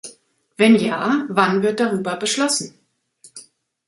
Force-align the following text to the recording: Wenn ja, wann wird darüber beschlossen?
Wenn 0.57 0.77
ja, 0.77 1.27
wann 1.29 1.61
wird 1.61 1.79
darüber 1.79 2.17
beschlossen? 2.17 2.73